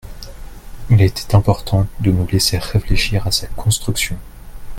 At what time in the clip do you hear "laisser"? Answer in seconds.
2.25-2.57